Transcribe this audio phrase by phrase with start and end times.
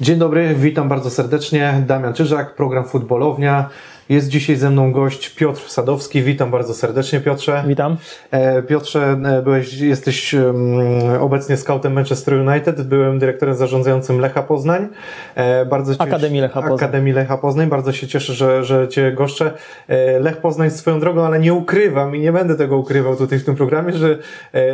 [0.00, 1.82] Dzień dobry, witam bardzo serdecznie.
[1.86, 3.68] Damian Czyżak, program Futbolownia.
[4.10, 6.22] Jest dzisiaj ze mną gość Piotr Sadowski.
[6.22, 7.64] Witam bardzo serdecznie, Piotrze.
[7.66, 7.96] Witam.
[8.30, 10.34] E, Piotrze, e, byłeś, jesteś
[11.20, 14.88] obecnie scoutem Manchester United, byłem dyrektorem zarządzającym Lecha Poznań.
[15.34, 16.78] E, bardzo Akademii Lecha Poznań.
[16.78, 17.68] Akademii Lecha Poznań.
[17.68, 19.52] Bardzo się cieszę, że, że Cię goszczę.
[20.20, 23.56] Lech Poznań swoją drogą, ale nie ukrywam i nie będę tego ukrywał tutaj w tym
[23.56, 24.18] programie, że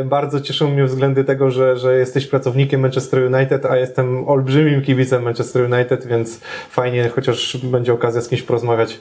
[0.05, 5.23] bardzo cieszą mnie względy tego, że, że jesteś pracownikiem Manchester United, a jestem olbrzymim kibicem
[5.23, 6.41] Manchester United, więc
[6.71, 9.01] fajnie, chociaż będzie okazja z kimś porozmawiać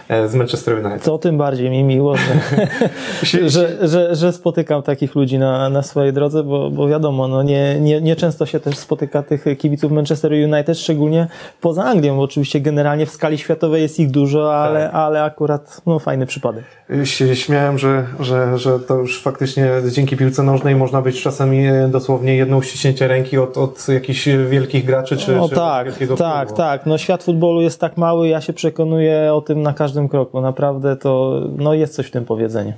[0.27, 1.03] z Manchester United.
[1.03, 2.67] To tym bardziej mi miło, że,
[3.49, 7.79] że, że, że, spotykam takich ludzi na, na swojej drodze, bo, bo wiadomo, no nie,
[7.79, 11.27] nie, nie często się też spotyka tych kibiców Manchester United, szczególnie
[11.61, 14.93] poza Anglią, bo oczywiście generalnie w skali światowej jest ich dużo, ale, tak.
[14.93, 16.63] ale akurat no, fajny przypadek.
[17.33, 22.57] Śmiałem, że, że, że to już faktycznie dzięki piłce nożnej można być czasami dosłownie jedno
[22.57, 25.87] uściśnięcie ręki od, od jakichś wielkich graczy czy, no, czy tak,
[26.17, 26.85] tak, tak.
[26.85, 30.41] No świat futbolu jest tak mały, ja się przekonuję o tym na każdym kroku.
[30.41, 32.73] Naprawdę to no jest coś w tym powiedzeniu.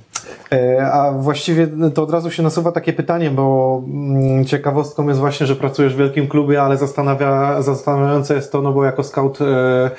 [0.52, 5.46] E, a właściwie to od razu się nasuwa takie pytanie, bo mm, ciekawostką jest właśnie,
[5.46, 9.90] że pracujesz w wielkim klubie, ale zastanawia, zastanawiające jest to, no bo jako scout e,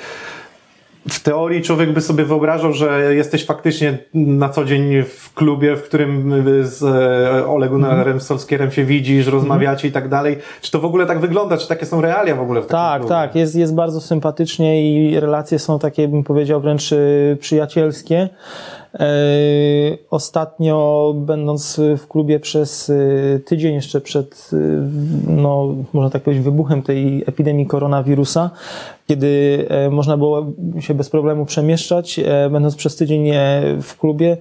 [1.08, 5.82] w teorii człowiek by sobie wyobrażał, że jesteś faktycznie na co dzień w klubie, w
[5.82, 8.20] którym z e, Olegunem mm.
[8.20, 9.90] Solskierem się widzisz, rozmawiacie mm.
[9.90, 10.38] i tak dalej.
[10.60, 11.56] Czy to w ogóle tak wygląda?
[11.56, 13.08] Czy takie są realia w ogóle w Tak, klubie?
[13.08, 13.34] tak.
[13.34, 18.28] Jest, jest bardzo sympatycznie i relacje są takie, bym powiedział, wręcz y, przyjacielskie.
[19.00, 19.08] E,
[20.10, 24.56] ostatnio, będąc w klubie przez y, tydzień jeszcze przed, y,
[25.26, 28.50] no, można tak powiedzieć, wybuchem tej epidemii koronawirusa,
[29.06, 33.30] kiedy e, można było się bez problemu przemieszczać, e, będąc przez tydzień
[33.82, 34.36] w klubie,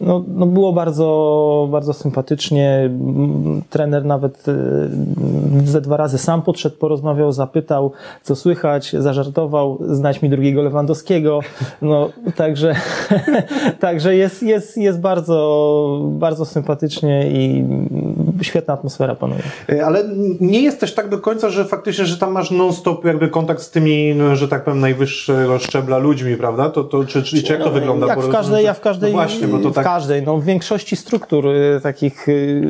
[0.00, 2.90] no, no było bardzo, bardzo sympatycznie.
[3.70, 4.54] Trener nawet e,
[5.64, 11.40] ze dwa razy sam podszedł, porozmawiał, zapytał, co słychać, zażartował, znać mi drugiego Lewandowskiego.
[11.82, 12.74] No, także,
[13.80, 17.64] także jest, jest, jest bardzo, bardzo sympatycznie i
[18.42, 19.42] świetna atmosfera panuje.
[19.72, 20.04] E, ale
[20.40, 23.70] nie jest też tak do końca, że faktycznie, że tam masz non-stop jakby kontakt z
[23.70, 26.70] tymi, no, że tak powiem, najwyższego szczebla ludźmi, prawda?
[26.70, 28.06] To, to, czy, czy, czy jak to no, wygląda?
[28.06, 30.96] Jak w każdej, ja w każdej, no właśnie, bo to tak każdej, no w większości
[30.96, 32.62] struktur y, takich, y,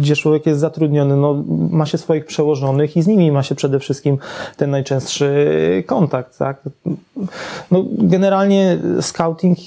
[0.00, 3.78] gdzie człowiek jest zatrudniony, no ma się swoich przełożonych i z nimi ma się przede
[3.78, 4.18] wszystkim
[4.56, 6.62] ten najczęstszy kontakt, tak?
[7.70, 9.58] No, generalnie scouting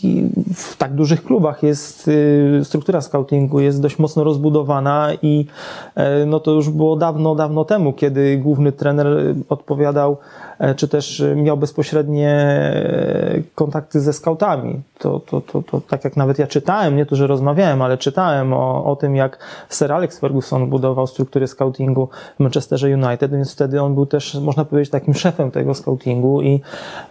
[0.55, 5.45] w tak dużych klubach jest, y, struktura scoutingu jest dość mocno rozbudowana i
[5.95, 10.17] e, no to już było dawno, dawno temu, kiedy główny trener odpowiadał
[10.75, 14.81] czy też miał bezpośrednie e, kontakty ze scoutami.
[14.97, 18.53] To, to, to, to tak jak nawet ja czytałem, nie to, że rozmawiałem, ale czytałem
[18.53, 23.81] o, o tym, jak Sir Alex Ferguson budował struktury scoutingu w Manchesterze United, więc wtedy
[23.81, 26.61] on był też, można powiedzieć, takim szefem tego scoutingu i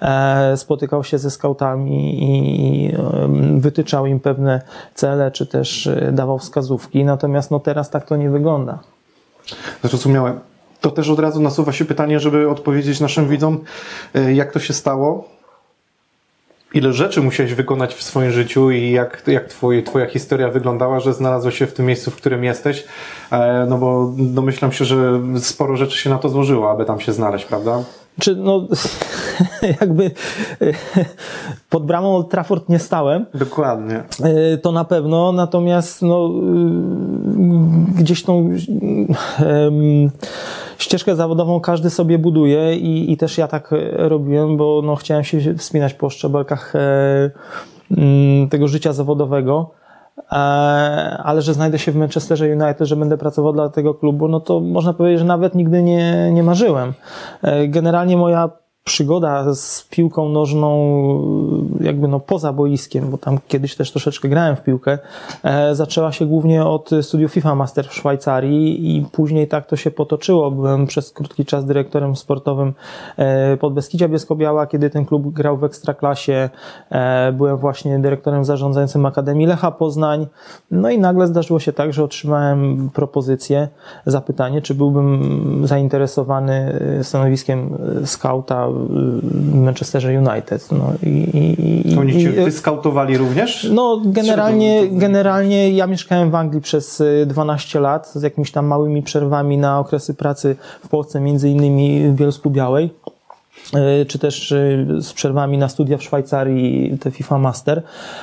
[0.02, 3.28] e, spotykał się ze scoutami i e,
[3.60, 4.62] wytyczał im pewne
[4.94, 7.04] cele, czy też dawał wskazówki.
[7.04, 8.78] Natomiast no teraz tak to nie wygląda.
[9.84, 10.40] Zrozumiałem
[10.80, 13.58] to też od razu nasuwa się pytanie, żeby odpowiedzieć naszym widzom,
[14.14, 15.28] e, jak to się stało,
[16.74, 21.14] ile rzeczy musiałeś wykonać w swoim życiu i jak, jak twój, twoja historia wyglądała, że
[21.14, 22.84] znalazłeś się w tym miejscu, w którym jesteś,
[23.30, 27.12] e, no bo domyślam się, że sporo rzeczy się na to złożyło, aby tam się
[27.12, 27.84] znaleźć, prawda?
[28.20, 28.66] Czy no,
[29.80, 30.10] jakby
[31.70, 33.26] pod bramą Old Trafford nie stałem.
[33.34, 34.02] Dokładnie.
[34.22, 36.30] E, to na pewno, natomiast no,
[37.94, 40.10] gdzieś tą um,
[40.78, 45.54] ścieżkę zawodową każdy sobie buduje i, i też ja tak robiłem, bo no, chciałem się
[45.54, 47.30] wspinać po szczebelkach e,
[47.96, 49.70] mm, tego życia zawodowego
[50.32, 50.34] e,
[51.24, 54.60] ale że znajdę się w Manchesterze United, że będę pracował dla tego klubu, no to
[54.60, 56.92] można powiedzieć, że nawet nigdy nie, nie marzyłem.
[57.42, 58.50] E, generalnie moja
[58.84, 60.78] przygoda z piłką nożną
[61.80, 64.98] jakby no poza boiskiem, bo tam kiedyś też troszeczkę grałem w piłkę,
[65.44, 69.90] e, zaczęła się głównie od studiów FIFA Master w Szwajcarii i później tak to się
[69.90, 70.50] potoczyło.
[70.50, 72.74] Byłem przez krótki czas dyrektorem sportowym
[73.16, 76.50] e, Podbeskidzia Bielsko-Biała, kiedy ten klub grał w Ekstraklasie.
[76.90, 80.26] E, byłem właśnie dyrektorem zarządzającym Akademii Lecha Poznań.
[80.70, 83.68] No i nagle zdarzyło się tak, że otrzymałem propozycję,
[84.06, 90.68] zapytanie, czy byłbym zainteresowany stanowiskiem skauta w Manchesterze United.
[90.72, 93.68] No i, i, i, Oni cię wyskautowali również?
[93.72, 99.02] No, generalnie, generalnie ja mieszkałem w Anglii przez 12 y, lat z jakimiś tam małymi
[99.02, 102.90] przerwami na okresy pracy w Polsce, między innymi w Bielsku Białej
[104.02, 107.82] y, czy też y, z przerwami na studia w Szwajcarii, te FIFA Master,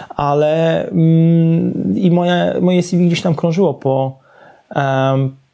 [0.09, 4.19] ale mm, i moje, moje CV gdzieś tam krążyło po,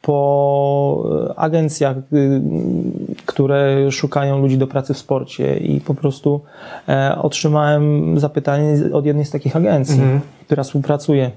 [0.01, 1.03] po
[1.35, 1.97] agencjach,
[3.31, 6.41] które szukają ludzi do pracy w sporcie i po prostu
[6.89, 10.19] e, otrzymałem zapytanie od jednej z takich agencji, Mhm.
[10.45, 11.31] która współpracuje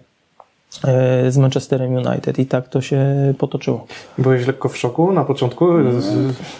[0.84, 3.04] e, z Manchesterem United i tak to się
[3.38, 3.86] potoczyło.
[4.18, 5.66] Byłeś lekko w szoku na początku?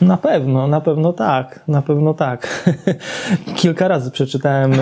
[0.01, 2.65] Na pewno, na pewno tak, na pewno tak.
[3.57, 4.73] Kilka razy przeczytałem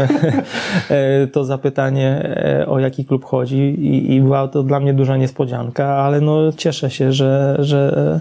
[0.90, 2.36] e, to zapytanie,
[2.68, 6.90] o jaki klub chodzi i, i była to dla mnie duża niespodzianka, ale no cieszę
[6.90, 8.20] się, że, że,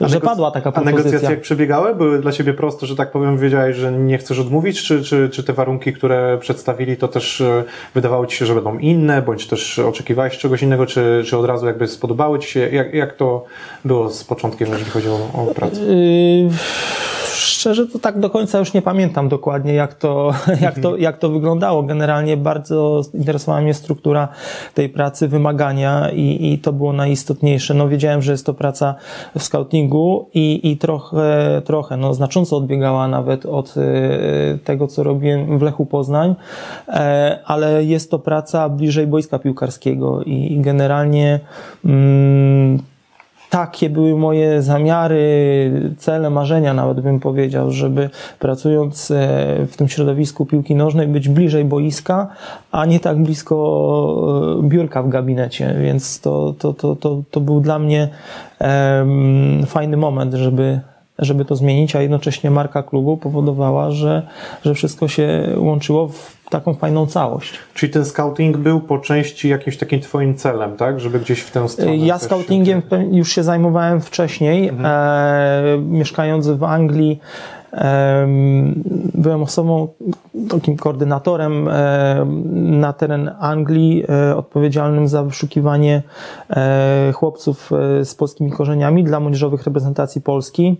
[0.00, 1.30] że negoc- padła taka A negocjacje propozycja.
[1.30, 1.94] jak przebiegały?
[1.94, 4.82] Były dla Ciebie proste, że tak powiem, wiedziałeś, że nie chcesz odmówić?
[4.82, 7.64] Czy, czy, czy te warunki, które przedstawili, to też e,
[7.94, 9.22] wydawało Ci się, że będą inne?
[9.22, 10.86] Bądź też oczekiwałeś czegoś innego?
[10.86, 12.60] Czy, czy od razu jakby spodobały Ci się?
[12.60, 13.44] Jak, jak to
[13.84, 15.80] było z początkiem, jeżeli chodzi o, o pracę?
[15.80, 16.50] Yy,
[17.38, 21.28] Szczerze to tak do końca już nie pamiętam dokładnie, jak to, jak to, jak to
[21.28, 21.82] wyglądało.
[21.82, 24.28] Generalnie bardzo interesowała mnie struktura
[24.74, 27.74] tej pracy, wymagania i, i to było najistotniejsze.
[27.74, 28.94] No wiedziałem, że jest to praca
[29.38, 35.58] w scoutingu i, i trochę, trochę, no znacząco odbiegała nawet od e, tego, co robiłem
[35.58, 36.34] w Lechu Poznań,
[36.88, 41.40] e, ale jest to praca bliżej boiska piłkarskiego i, i generalnie
[41.84, 42.78] mm,
[43.50, 49.16] takie były moje zamiary, cele, marzenia, nawet bym powiedział, żeby pracując e,
[49.66, 52.28] w tym środowisku piłki nożnej być bliżej boiska,
[52.72, 57.60] a nie tak blisko e, biurka w gabinecie, więc to, to, to, to, to był
[57.60, 58.08] dla mnie
[58.58, 60.80] em, fajny moment, żeby,
[61.18, 64.22] żeby to zmienić, a jednocześnie marka klubu powodowała, że,
[64.64, 67.52] że wszystko się łączyło w taką fajną całość.
[67.74, 71.00] Czyli ten scouting był po części jakimś takim Twoim celem, tak?
[71.00, 71.96] Żeby gdzieś w tę stronę.
[71.96, 74.68] Ja się scoutingiem pe- już się zajmowałem wcześniej.
[74.84, 77.20] E, mieszkając w Anglii,
[77.72, 78.82] em,
[79.14, 79.88] byłem osobą,
[80.50, 86.02] takim koordynatorem e, na teren Anglii, e, odpowiedzialnym za wyszukiwanie
[86.50, 90.76] e, chłopców e, z polskimi korzeniami dla młodzieżowych reprezentacji Polski.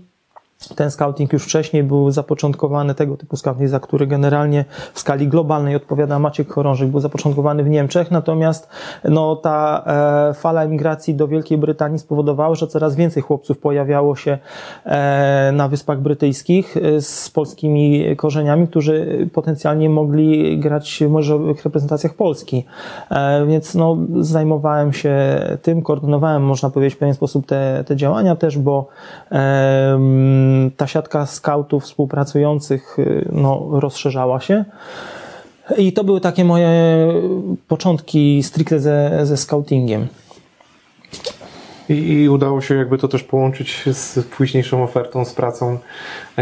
[0.77, 4.65] Ten scouting już wcześniej był zapoczątkowany, tego typu scouting, za który generalnie
[4.95, 8.69] w skali globalnej odpowiada Maciek Chorążyk, był zapoczątkowany w Niemczech, natomiast
[9.05, 9.85] no, ta
[10.31, 14.39] e, fala emigracji do Wielkiej Brytanii spowodowała, że coraz więcej chłopców pojawiało się
[14.85, 21.03] e, na Wyspach Brytyjskich e, z polskimi korzeniami, którzy potencjalnie mogli grać
[21.57, 22.65] w reprezentacjach Polski.
[23.11, 25.17] E, więc no, zajmowałem się
[25.63, 28.87] tym, koordynowałem, można powiedzieć, w pewien sposób te, te działania też, bo
[29.31, 34.65] em, ta siatka skautów współpracujących y, no, rozszerzała się.
[35.77, 36.69] I to były takie moje
[37.69, 40.07] początki stricte ze, ze scoutingiem.
[41.89, 45.79] I, I udało się jakby to też połączyć z późniejszą ofertą, z pracą,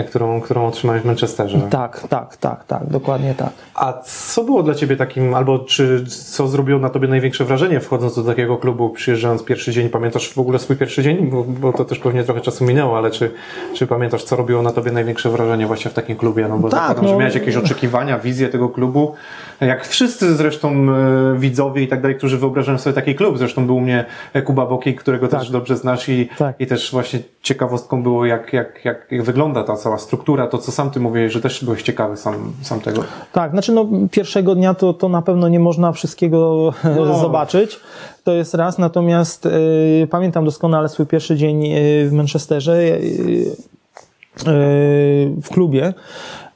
[0.05, 1.61] którą, którą otrzymałeś w Manchesterze.
[1.71, 3.51] Tak, tak, tak, tak, dokładnie tak.
[3.75, 8.17] A co było dla Ciebie takim, albo czy co zrobiło na Tobie największe wrażenie wchodząc
[8.17, 9.89] do takiego klubu, przyjeżdżając pierwszy dzień?
[9.89, 11.27] Pamiętasz w ogóle swój pierwszy dzień?
[11.31, 13.31] Bo, bo to też pewnie trochę czasu minęło, ale czy,
[13.75, 16.49] czy pamiętasz, co robiło na Tobie największe wrażenie właśnie w takim klubie?
[16.49, 19.15] No bo Tak, zakładam, że no- miałeś jakieś oczekiwania, wizję tego klubu.
[19.61, 23.39] Jak wszyscy zresztą e, widzowie i tak dalej, którzy wyobrażają sobie taki klub.
[23.39, 24.05] Zresztą był u mnie
[24.45, 26.61] Kuba Boki, którego też dobrze znasz i, Tak.
[26.61, 30.73] i też właśnie ciekawostką było, jak, jak, jak, jak wygląda ta cała struktura, to co
[30.73, 33.05] sam Ty mówiłeś, że też byłeś ciekawy sam, sam tego.
[33.33, 37.19] Tak, znaczy no, pierwszego dnia to, to na pewno nie można wszystkiego No.
[37.19, 37.81] zobaczyć.
[38.25, 43.57] To jest raz, natomiast y, pamiętam doskonale swój pierwszy dzień y, w Manchesterze, y,
[44.49, 45.95] y, w klubie.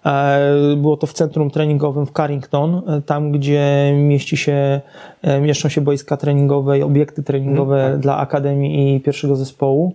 [0.06, 4.80] E, Było to w centrum treningowym w Carrington, e, tam gdzie mieści się,
[5.22, 9.94] e, mieszczą się boiska treningowe i obiekty treningowe dla Akademii i pierwszego zespołu.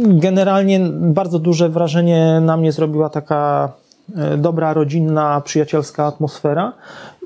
[0.00, 3.72] Generalnie bardzo duże wrażenie na mnie zrobiła taka
[4.16, 6.72] e, dobra, rodzinna, przyjacielska atmosfera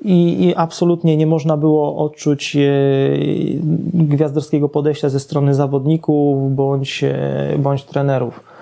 [0.02, 2.60] i, i absolutnie nie można było odczuć e,
[3.94, 8.56] gwiazdorskiego podejścia ze strony zawodników bądź, e, bądź trenerów.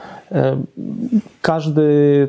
[1.43, 1.83] Każdy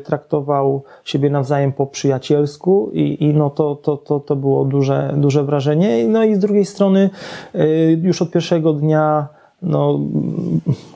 [0.04, 5.44] traktował siebie nawzajem po przyjacielsku i, i no to, to, to, to było duże, duże
[5.44, 6.08] wrażenie.
[6.08, 7.10] No i z drugiej strony
[8.02, 9.28] już od pierwszego dnia
[9.62, 10.00] no,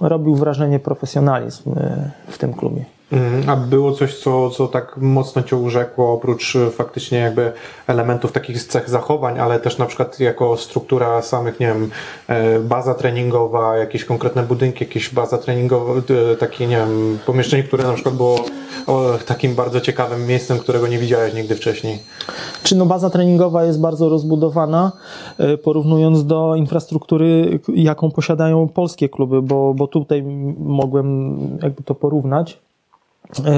[0.01, 2.85] robił wrażenie profesjonalizm e, w tym klubie.
[3.13, 7.53] Mm, A było coś, co, co tak mocno Cię urzekło, oprócz e, faktycznie jakby
[7.87, 11.91] elementów takich cech zachowań, ale też na przykład jako struktura samych, nie wiem,
[12.29, 15.93] e, baza treningowa, jakieś konkretne budynki, jakieś baza treningowa,
[16.33, 18.39] e, takie, nie wiem, pomieszczenie, które na przykład było
[19.27, 21.99] takim bardzo ciekawym miejscem, którego nie widziałeś nigdy wcześniej.
[22.63, 24.93] Czy no baza treningowa jest bardzo rozbudowana,
[25.63, 30.23] porównując do infrastruktury, jaką posiadają polskie kluby, bo, bo tutaj
[30.59, 32.59] mogłem jakby to porównać.
[33.45, 33.53] E,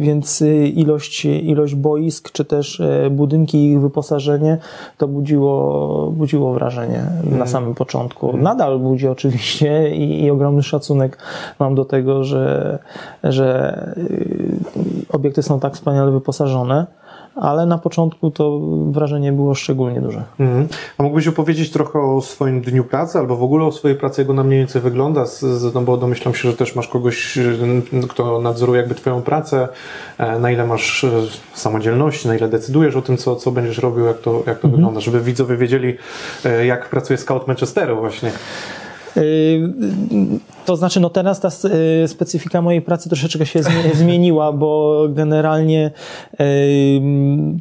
[0.00, 0.42] więc
[0.74, 4.58] ilość, ilość boisk, czy też e, budynki i ich wyposażenie
[4.98, 7.48] to budziło, budziło wrażenie na Mhm.
[7.48, 8.36] samym początku.
[8.36, 11.18] Nadal budzi oczywiście i, i ogromny szacunek
[11.58, 12.78] mam do tego, że,
[13.24, 14.56] że y,
[15.12, 16.86] obiekty są tak wspaniale wyposażone,
[17.40, 20.22] ale na początku to wrażenie było szczególnie duże.
[20.40, 20.68] Mhm.
[20.98, 24.30] A mógłbyś opowiedzieć trochę o swoim dniu pracy, albo w ogóle o swojej pracy, jak
[24.30, 25.24] ona mniej więcej wygląda?
[25.74, 29.68] No bo domyślam się, że też masz kogoś, y, kto nadzoruje jakby twoją pracę,
[30.18, 31.10] e, na ile masz e,
[31.54, 35.00] samodzielności, na ile decydujesz o tym, co, co będziesz robił, jak to, jak to wygląda,
[35.00, 35.96] żeby widzowie wiedzieli,
[36.44, 38.32] e, jak pracuje scout Manchesteru właśnie.
[39.18, 41.48] Yy, To znaczy, no teraz ta
[42.00, 45.90] yy, specyfika mojej pracy troszeczkę się zmie- zmieniła, bo generalnie
[46.38, 46.46] yy,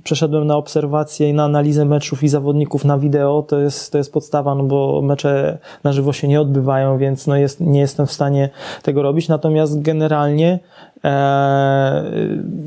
[0.04, 3.42] przeszedłem na obserwację i na analizę meczów i zawodników na wideo.
[3.42, 7.36] To jest, to jest podstawa, no bo mecze na żywo się nie odbywają, więc no
[7.36, 8.50] jest, nie jestem w stanie
[8.84, 9.28] tego robić.
[9.28, 10.60] Natomiast generalnie
[11.04, 12.04] e,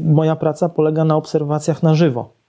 [0.05, 2.40] moja praca polega na obserwacjach na żywo.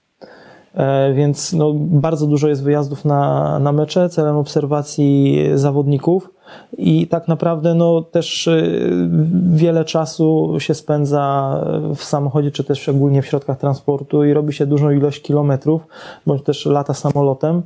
[0.74, 6.30] E, Więc no, bardzo dużo jest wyjazdów na, na mecze celem obserwacji zawodników
[6.78, 9.08] i tak naprawdę no, też y,
[9.52, 11.56] wiele czasu się spędza
[11.96, 15.86] w samochodzie, czy też szczególnie w środkach transportu i robi się dużą ilość kilometrów,
[16.26, 17.62] bądź też lata samolotem.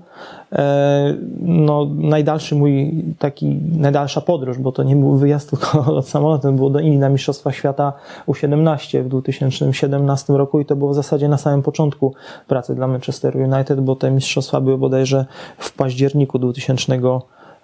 [0.52, 6.70] E, No, najdalszy mój taki, najdalsza podróż, bo to nie był wyjazd tylko samolotem, było
[6.70, 7.92] do Indii na Mistrzostwa Świata
[8.28, 12.14] U17 w 2017 roku i to było w zasadzie na samym początku
[12.48, 15.24] pracy dla Manchester United, bo te mistrzostwa były bodajże
[15.58, 16.38] w październiku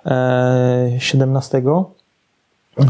[0.04, 1.62] 2017.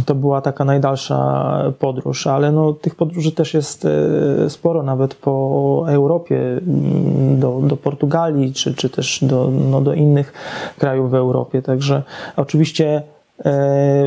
[0.07, 5.85] To była taka najdalsza podróż, ale no, tych podróży też jest e, sporo, nawet po
[5.89, 10.33] Europie, mm, do, do Portugalii, czy, czy też do, no, do innych
[10.79, 11.63] krajów w Europie.
[11.63, 12.03] Także
[12.37, 13.03] oczywiście e,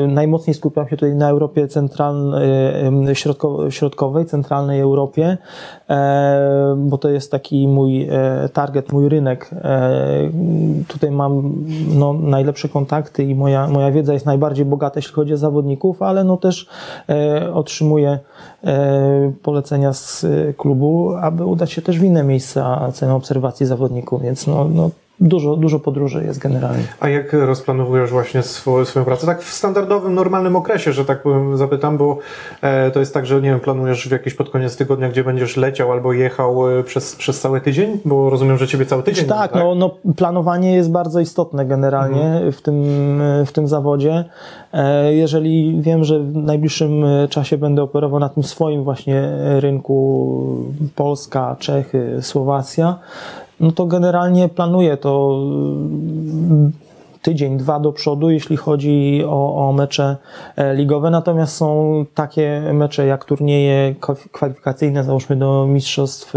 [0.08, 2.50] najmocniej skupiam się tutaj na Europie centralnej,
[3.10, 5.38] e, środko, środkowej, centralnej Europie,
[5.90, 9.50] e, bo to jest taki mój e, target, mój rynek.
[9.54, 10.32] E,
[10.88, 11.66] Tutaj mam
[11.96, 16.24] no, najlepsze kontakty i moja, moja wiedza jest najbardziej bogata, jeśli chodzi o zawodników, ale
[16.24, 16.68] no też
[17.10, 18.20] e, otrzymuję
[18.64, 24.22] e, polecenia z e, klubu, aby udać się też w inne miejsca celem obserwacji zawodników,
[24.22, 24.90] więc no, no,
[25.20, 26.84] dużo, dużo podróży jest generalnie.
[27.00, 29.26] A jak rozplanowujesz właśnie swo, swoją pracę?
[29.26, 32.18] Tak w standardowym, normalnym okresie, że tak powiem, zapytam, bo
[32.62, 35.58] e, to jest tak, że nie wiem, planujesz w jakiś pod koniec tygodnia, gdzie będziesz
[35.58, 38.00] leciał albo jechał e, przez, przez cały tydzień?
[38.06, 39.26] Bo rozumiem, że ciebie cały tydzień.
[39.26, 42.84] Tak, będzie, no, no, planowanie jest bardzo istotne generalnie w, tym,
[43.46, 44.26] w tym zawodzie.
[44.74, 49.96] E, Jeżeli wiem, że w najbliższym czasie będę operował na tym swoim właśnie rynku
[50.96, 53.00] Polska, Czechy, Słowacja,
[53.60, 56.72] no to generalnie planuję to mm,
[57.26, 60.18] tydzień, dwa do przodu, jeśli chodzi o, o mecze
[60.56, 61.10] e, ligowe.
[61.10, 66.34] Natomiast są takie mecze jak turnieje kwa- kwalifikacyjne, załóżmy do Mistrzostw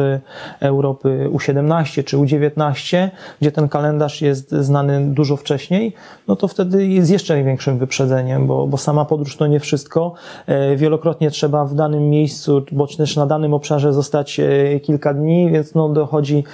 [0.61, 3.09] Europy U17 czy U19,
[3.40, 5.92] gdzie ten kalendarz jest znany dużo wcześniej,
[6.28, 10.14] no to wtedy jest jeszcze większym wyprzedzeniem, bo, bo sama podróż to nie wszystko.
[10.47, 15.50] E, Wielokrotnie trzeba w danym miejscu, bądź też na danym obszarze zostać e, kilka dni,
[15.52, 16.45] więc no dochodzi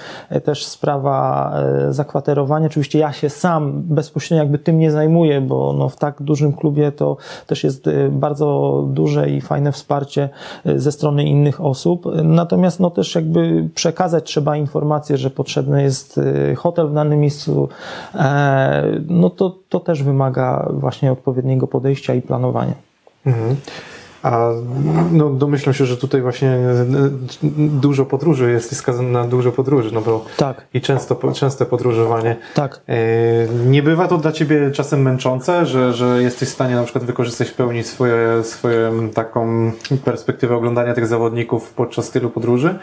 [0.43, 1.53] też sprawa
[1.89, 2.65] zakwaterowania.
[2.67, 6.91] Oczywiście ja się sam bezpośrednio jakby tym nie zajmuję, bo no w tak dużym klubie
[6.91, 7.17] to
[7.47, 10.29] też jest e, bardzo duże i fajne wsparcie
[10.65, 12.05] e, ze strony innych osób.
[12.23, 17.69] Natomiast no też jakby przekazać trzeba informację, że potrzebny jest e, hotel w danym miejscu,
[18.15, 22.73] e, no to, to też wymaga właśnie odpowiedniego podejścia i planowania.
[23.25, 23.55] Mhm.
[24.25, 24.49] A
[25.11, 26.85] no, domyślam się, że tutaj właśnie e,
[27.57, 32.35] dużo podróży jest skazane na dużo podróży, no bo Tak, i często, częste podróżowanie.
[32.53, 32.81] tak.
[32.87, 32.95] E,
[33.67, 37.49] Nie bywa to dla Ciebie czasem męczące, że, że jesteś w stanie na przykład wykorzystać
[37.49, 39.71] w pełni swoje, swoje taką
[40.05, 42.75] perspektywę oglądania tych zawodników podczas tylu podróży?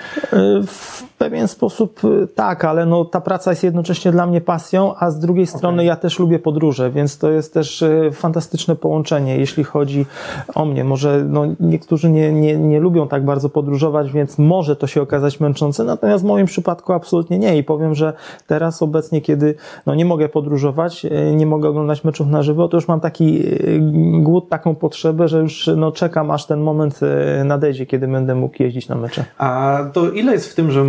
[0.66, 2.00] W pewien sposób
[2.34, 5.96] tak, ale no, ta praca jest jednocześnie dla mnie pasją, a z drugiej strony ja
[5.96, 10.06] też lubię podróże, więc to jest też fantastyczne połączenie, jeśli chodzi
[10.54, 10.84] o mnie.
[10.84, 15.40] Może no, niektórzy nie, nie, nie lubią tak bardzo podróżować, więc może to się okazać
[15.40, 18.12] męczące, natomiast w moim przypadku absolutnie nie i powiem, że
[18.46, 19.54] teraz obecnie, kiedy
[19.86, 23.42] no, nie mogę podróżować, y, nie mogę oglądać meczów na żywo, to już mam taki
[23.46, 23.80] y,
[24.20, 27.00] głód, taką potrzebę, że już no, czekam, aż ten moment
[27.40, 29.24] y, nadejdzie, kiedy będę mógł jeździć na mecze.
[29.38, 30.84] A to ile jest w tym, że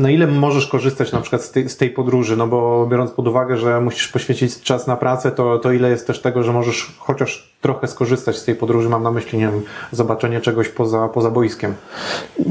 [0.00, 2.36] na ile możesz korzystać na przykład z tej, z tej podróży?
[2.36, 6.06] No bo biorąc pod uwagę, że musisz poświęcić czas na pracę, to, to ile jest
[6.06, 8.88] też tego, że możesz chociaż trochę skorzystać z tej podróży?
[8.88, 9.47] Mam na myśli, nie
[9.92, 11.74] zobaczenie czegoś poza, poza boiskiem.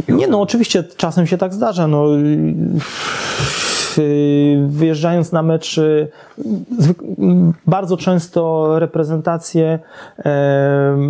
[0.09, 1.87] Nie no, oczywiście czasem się tak zdarza.
[1.87, 2.05] No,
[4.67, 5.79] wyjeżdżając na mecz,
[7.67, 9.79] bardzo często reprezentacje,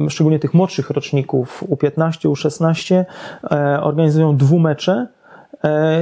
[0.10, 3.06] szczególnie tych młodszych roczników U15, U16,
[3.82, 5.08] organizują dwumecze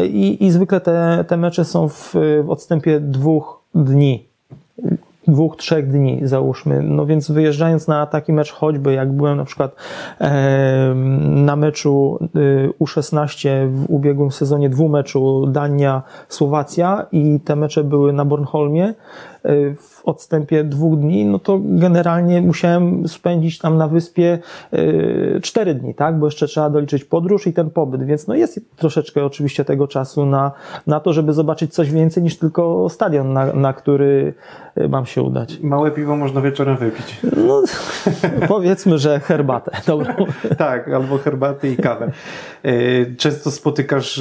[0.04, 4.35] i, i zwykle te, te mecze są w, w odstępie dwóch dni
[5.28, 6.82] dwóch, trzech dni, załóżmy.
[6.84, 9.76] No więc wyjeżdżając na taki mecz, choćby jak byłem na przykład
[11.22, 18.94] na meczu e, U16 w ubiegłym sezonie dwumeczu Dania-Słowacja i te mecze były na Bornholmie,
[19.80, 24.40] w odstępie dwóch dni, no to generalnie musiałem spędzić tam na wyspie
[24.72, 26.20] e, cztery dni, tak?
[26.20, 30.26] Bo jeszcze trzeba doliczyć podróż i ten pobyt, więc no jest troszeczkę oczywiście tego czasu
[30.26, 30.52] na,
[30.88, 34.34] na to, żeby zobaczyć coś więcej niż tylko stadion, na, na który
[34.76, 35.60] e, mam się udać.
[35.60, 37.18] Małe piwo można wieczorem wypić.
[37.48, 37.64] No,
[38.48, 40.14] powiedzmy, że herbatę dobrą.
[40.58, 42.12] tak, albo herbatę i kawę.
[43.18, 44.20] Często spotykasz,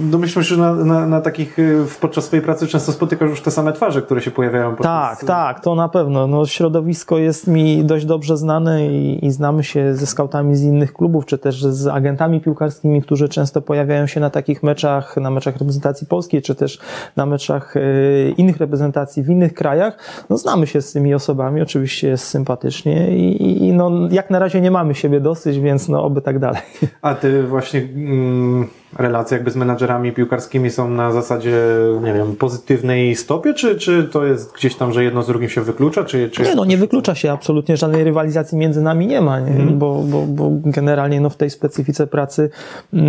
[0.00, 1.56] domyślam się, że na, na, na takich,
[2.00, 5.74] podczas swojej pracy często spotykasz już te same twarze, które się pojawiają Tak, tak, to
[5.74, 6.26] na pewno.
[6.26, 10.92] No, środowisko jest mi dość dobrze znane i, i znamy się ze skautami z innych
[10.92, 15.56] klubów, czy też z agentami piłkarskimi, którzy często pojawiają się na takich meczach, na meczach
[15.56, 16.78] reprezentacji polskiej, czy też
[17.16, 20.24] na meczach y, innych reprezentacji w innych krajach.
[20.30, 24.60] No, znamy się z tymi osobami, oczywiście jest sympatycznie i, i no, jak na razie
[24.60, 26.62] nie mamy siebie dosyć, więc no, oby tak dalej.
[27.02, 31.56] A ty właśnie mm, relacje jakby z menadżerami piłkarskimi są na zasadzie,
[32.02, 35.60] nie wiem, pozytywnej stopie, czy, czy to jest gdzieś tam, że jedno z drugim się
[35.60, 36.04] wyklucza?
[36.04, 39.62] Czy, czy nie, no nie wyklucza się absolutnie, żadnej rywalizacji między nami nie ma, nie?
[39.62, 39.78] Mm.
[39.78, 42.50] Bo, bo, bo generalnie no, w tej specyfice pracy
[42.92, 43.02] yy,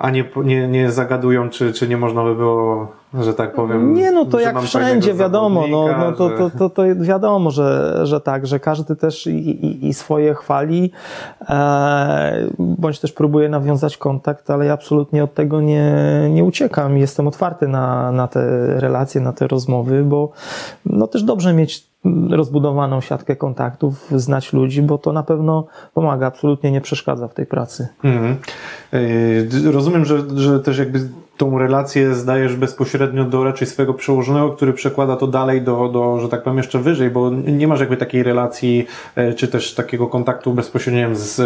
[0.00, 3.94] a nie, nie, nie zagadują, czy, czy nie można by było, że tak powiem.
[3.94, 8.20] Nie, no to jak wszędzie, wiadomo, no, no to, to, to, to wiadomo, że, że
[8.20, 9.30] tak, że każdy też i,
[9.66, 10.92] i, i swoje chwali,
[11.48, 15.94] e, bądź też próbuje nawiązać kontakt, ale ja absolutnie od tego nie,
[16.30, 16.98] nie uciekam.
[16.98, 20.30] Jestem otwarty na, na te relacje, na te rozmowy, bo
[20.86, 21.89] no też dobrze mieć
[22.30, 27.46] rozbudowaną siatkę kontaktów, znać ludzi, bo to na pewno pomaga, absolutnie nie przeszkadza w tej
[27.46, 27.88] pracy.
[28.04, 28.36] Mhm.
[28.92, 31.08] Yy, rozumiem, że, że też jakby
[31.40, 36.28] tą relację zdajesz bezpośrednio do raczej swojego przełożonego, który przekłada to dalej do, do, że
[36.28, 40.54] tak powiem, jeszcze wyżej, bo nie masz jakby takiej relacji, e, czy też takiego kontaktu
[40.54, 41.36] bezpośrednio z,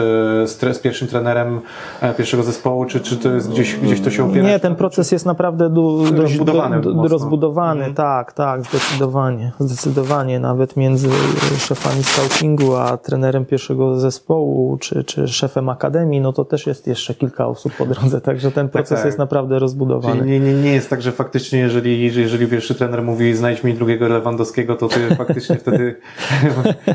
[0.51, 1.61] z, z pierwszym trenerem
[2.01, 4.49] e, pierwszego zespołu, czy, czy to jest gdzieś, gdzieś to się opiera?
[4.49, 7.95] Nie, ten proces jest naprawdę du, dość rozbudowany, do, do, rozbudowany mhm.
[7.95, 11.09] tak, tak, zdecydowanie, zdecydowanie, nawet między
[11.59, 17.14] szefami scoutingu, a trenerem pierwszego zespołu, czy, czy szefem akademii, no to też jest jeszcze
[17.14, 19.07] kilka osób po drodze, także ten proces tak, tak.
[19.07, 20.20] jest naprawdę rozbudowany zbudowany.
[20.20, 23.75] Czyli nie, nie, nie jest tak, że faktycznie, jeżeli, jeżeli pierwszy trener mówi znajdź mi
[23.75, 25.97] drugiego Lewandowskiego, to ty faktycznie wtedy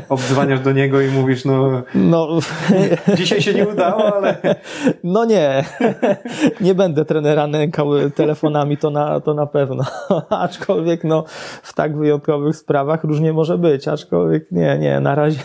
[0.08, 2.28] obdzwaniasz do niego i mówisz, no, no
[3.18, 4.36] dzisiaj się nie udało, ale...
[5.04, 5.64] No nie,
[6.60, 9.84] nie będę trenera nękał telefonami, to na, to na pewno.
[10.30, 11.24] Aczkolwiek no,
[11.62, 15.40] w tak wyjątkowych sprawach różnie może być, aczkolwiek nie, nie, na razie,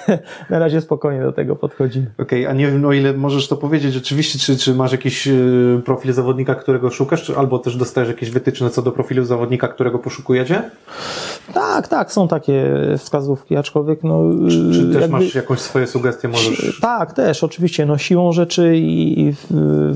[0.49, 2.11] na razie spokojnie do tego podchodzimy.
[2.17, 5.27] Okej, okay, a nie wiem, o ile możesz to powiedzieć rzeczywiście, czy, czy masz jakiś
[5.27, 5.31] e,
[5.85, 9.99] profil zawodnika, którego szukasz, czy albo też dostajesz jakieś wytyczne co do profilu zawodnika, którego
[9.99, 10.63] poszukujecie?
[11.53, 14.21] Tak, tak, są takie wskazówki, aczkolwiek no...
[14.49, 16.79] Czy, czy też jakby, masz jakąś swoje sugestie możesz...
[16.81, 19.45] Tak, też, oczywiście, no siłą rzeczy i w,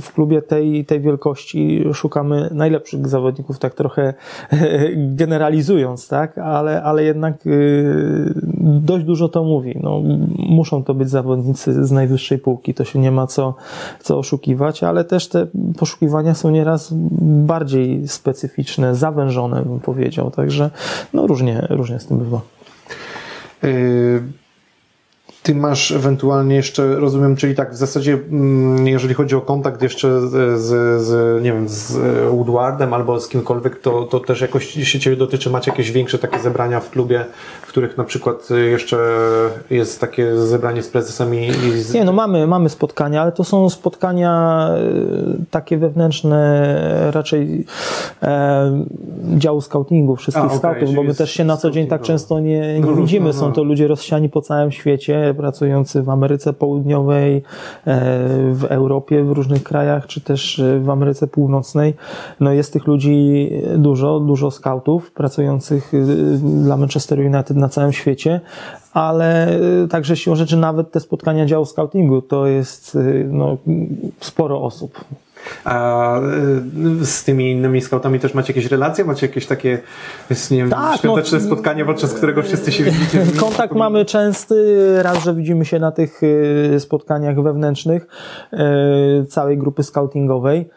[0.01, 4.13] w klubie tej, tej wielkości szukamy najlepszych zawodników, tak trochę
[5.21, 10.01] generalizując, tak, ale, ale jednak y, dość dużo to mówi, no
[10.37, 13.55] muszą to być zawodnicy z najwyższej półki, to się nie ma co,
[13.99, 15.47] co oszukiwać, ale też te
[15.77, 16.93] poszukiwania są nieraz
[17.29, 20.69] bardziej specyficzne, zawężone bym powiedział, także
[21.13, 22.41] no różnie, różnie z tym bywa.
[25.43, 30.21] Ty masz ewentualnie jeszcze, rozumiem, czyli tak w zasadzie, mm, jeżeli chodzi o kontakt jeszcze
[30.21, 31.97] z, z, z nie wiem, z
[32.31, 36.39] Woodwardem albo z kimkolwiek, to, to też jakoś się Ciebie dotyczy, macie jakieś większe takie
[36.39, 37.25] zebrania w klubie,
[37.61, 38.97] w których na przykład jeszcze
[39.69, 41.47] jest takie zebranie z prezesami?
[41.47, 41.93] I z...
[41.93, 44.79] Nie, no mamy, mamy spotkania, ale to są spotkania e,
[45.51, 47.65] takie wewnętrzne raczej
[48.23, 48.85] e,
[49.37, 52.39] działu scoutingu, wszystkich A, okay, scoutów, bo my też się na co dzień tak często
[52.39, 53.25] nie, nie no, widzimy.
[53.25, 53.39] No, no.
[53.39, 57.41] Są to ludzie rozsiani po całym świecie, pracujący w Ameryce Południowej, e,
[58.53, 61.93] w Europie, w różnych krajach, czy też e, w Ameryce Północnej.
[62.39, 65.97] No jest tych ludzi dużo, dużo scoutów pracujących e,
[66.37, 68.41] dla Manchester United na całym świecie,
[68.93, 72.97] ale także siłą rzeczy nawet te spotkania działu scoutingu to jest
[73.29, 73.57] no,
[74.19, 75.05] sporo osób.
[75.63, 76.19] A
[77.01, 79.05] y, z tymi innymi scoutami też macie jakieś relacje?
[79.05, 79.79] Macie jakieś takie
[80.29, 83.25] jest, nie wiem, tak, świąteczne no, spotkanie, podczas którego wszyscy się widzicie?
[83.39, 84.55] Kontakt mamy częsty,
[85.03, 88.07] raz, że widzimy się na tych y, spotkaniach wewnętrznych
[89.29, 90.69] całej grupy scoutingowej.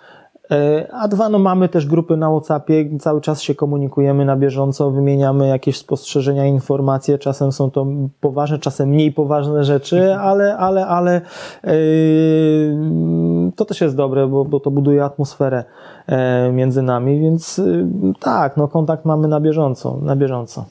[0.53, 4.91] E, a dwa, no mamy też grupy na WhatsAppie, cały czas się komunikujemy na bieżąco,
[4.91, 7.87] wymieniamy jakieś spostrzeżenia, informacje, czasem są to
[8.21, 11.21] poważne, czasem mniej poważne rzeczy, ale, ale, ale
[11.65, 15.65] yy, to też jest dobre, bo, bo to buduje atmosferę
[16.53, 17.87] między nami, więc yy,
[18.21, 20.65] tak, no kontakt mamy na bieżąco, na bieżąco.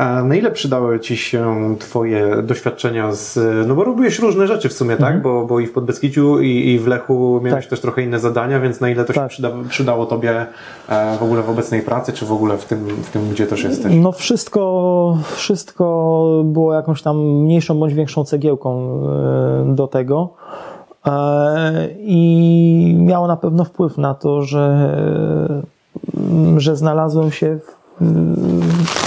[0.00, 4.72] A na ile przydały Ci się Twoje doświadczenia z, no bo robiłeś różne rzeczy w
[4.72, 5.00] sumie, tak?
[5.00, 5.14] mhm.
[5.14, 5.22] tak?
[5.22, 7.70] Bo, bo i w Podbeskidziu i, i w Lechu miałeś tak.
[7.70, 9.22] też trochę inne zadania, więc na ile to tak.
[9.22, 10.46] się przyda, przydało Tobie
[10.88, 13.64] e, w ogóle w obecnej pracy, czy w ogóle w tym, w tym gdzie też
[13.64, 13.92] jesteś?
[13.96, 19.00] No wszystko, wszystko było jakąś tam mniejszą bądź większą cegiełką
[19.70, 20.28] e, do tego
[21.06, 24.96] e, i miało na pewno wpływ na to, że,
[26.56, 28.99] że znalazłem się w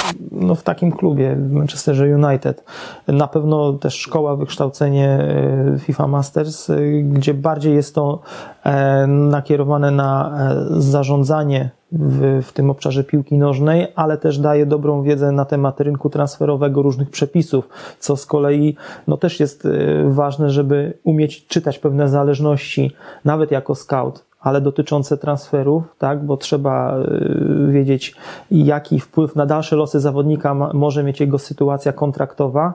[0.43, 2.63] no, w takim klubie, w Manchesterze United.
[3.07, 8.19] Na pewno też szkoła, wykształcenie e, FIFA Masters, e, gdzie bardziej jest to
[8.63, 15.31] e, nakierowane na zarządzanie w, w tym obszarze piłki nożnej, ale też daje dobrą wiedzę
[15.31, 18.75] na temat rynku transferowego, różnych przepisów, co z kolei
[19.07, 19.67] no, też jest
[20.07, 22.91] ważne, żeby umieć czytać pewne zależności,
[23.25, 28.15] nawet jako scout ale dotyczące transferów, tak, bo trzeba y, wiedzieć,
[28.51, 32.73] jaki wpływ na dalsze losy zawodnika może mieć jego sytuacja kontraktowa.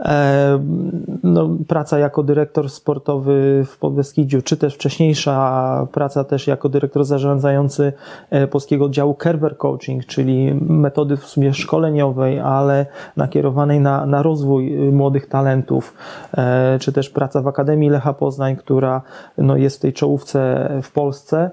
[0.00, 0.58] E,
[1.22, 7.92] no, praca jako dyrektor sportowy w Podbeskidziu, czy też wcześniejsza praca też jako dyrektor zarządzający
[8.30, 14.88] e, polskiego oddziału Kerber Coaching, czyli metody w sumie szkoleniowej, ale nakierowanej na, na rozwój
[14.88, 15.94] y, młodych talentów,
[16.36, 19.02] e, czy też praca w Akademii Lecha Poznań, która
[19.38, 21.50] no, jest w tej czołówce w Polsce,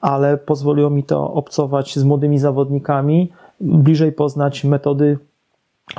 [0.00, 5.18] ale pozwoliło mi to obcować z młodymi zawodnikami, bliżej poznać metody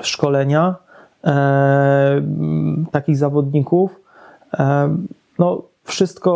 [0.01, 0.75] szkolenia
[1.23, 2.21] e,
[2.91, 4.01] takich zawodników.
[4.53, 4.95] E,
[5.39, 6.32] no, wszystko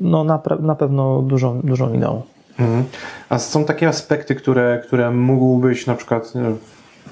[0.00, 2.22] no, na, na pewno dużo, dużo minęło.
[2.58, 2.84] Mhm.
[3.28, 6.32] A są takie aspekty, które, które mógłbyś na przykład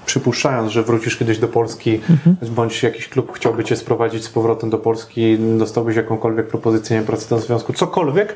[0.07, 2.37] przypuszczając, że wrócisz kiedyś do Polski, mhm.
[2.55, 7.37] bądź jakiś klub chciałby Cię sprowadzić z powrotem do Polski, dostałbyś jakąkolwiek propozycję nie pracy
[7.37, 8.35] w związku, cokolwiek,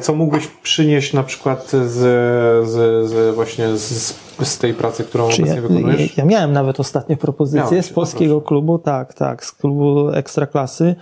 [0.00, 1.96] co mógłbyś przynieść na przykład z,
[2.68, 6.16] z, z właśnie z, z, tej pracy, którą Czy obecnie ja, wykonujesz?
[6.16, 10.94] Ja, miałem nawet ostatnio propozycję Miałeś, z polskiego klubu, tak, tak, z klubu Ekstraklasy.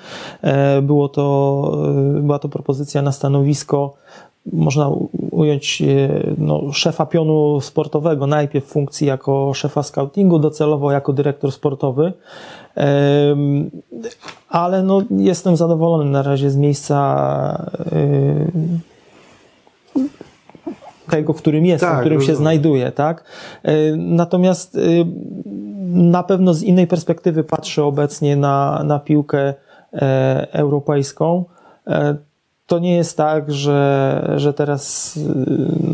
[0.42, 1.72] E, było to,
[2.16, 3.94] e, była to propozycja na stanowisko
[4.52, 4.90] można
[5.30, 11.52] ująć e, no, szefa pionu sportowego, najpierw w funkcji jako szefa scoutingu, docelowo jako dyrektor
[11.52, 12.12] sportowy,
[14.48, 18.80] ale no, jestem zadowolony na razie z miejsca e,
[21.10, 23.24] tego, w którym jestem, tak, w którym się znajduję, tak?
[23.62, 24.78] E, natomiast
[25.86, 29.54] na pewno z innej perspektywy patrzę obecnie na, na piłkę
[30.52, 31.44] europejską
[32.66, 35.14] to nie jest tak, że, że teraz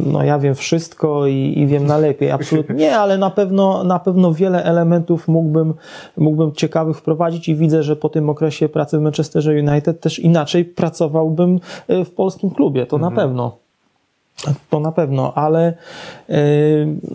[0.07, 2.31] no, ja wiem wszystko i, i wiem najlepiej.
[2.31, 5.75] Absolutnie nie, ale na pewno, na pewno wiele elementów mógłbym,
[6.17, 10.65] mógłbym ciekawych wprowadzić i widzę, że po tym okresie pracy w Manchesterze United też inaczej
[10.65, 12.87] pracowałbym w polskim klubie.
[12.87, 13.15] To mhm.
[13.15, 13.63] na pewno.
[14.71, 15.75] To na pewno, ale
[16.29, 16.37] yy,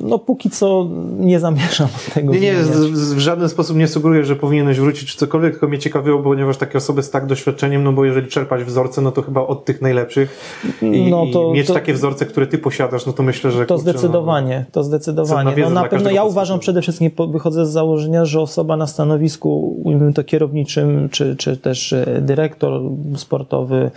[0.02, 0.88] no póki co
[1.20, 2.54] nie zamierzam tego Nie, nie,
[2.94, 6.78] w żaden sposób nie sugeruję, że powinieneś wrócić czy cokolwiek, tylko mnie ciekawiło, ponieważ takie
[6.78, 10.40] osoby z tak doświadczeniem, no bo jeżeli czerpać wzorce, no to chyba od tych najlepszych
[10.82, 13.66] i, no to, i mieć to, takie wzorce, które ty posiadasz, no to myślę, że...
[13.66, 15.56] To kurczę, zdecydowanie, no, to zdecydowanie.
[15.64, 20.14] No, na pewno ja uważam przede wszystkim, wychodzę z założenia, że osoba na stanowisku, ujmę
[20.14, 22.82] to kierowniczym, czy, czy też e, dyrektor
[23.16, 23.92] sportowy,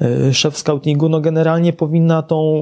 [0.00, 2.61] e, szef scoutingu, no generalnie powinna tą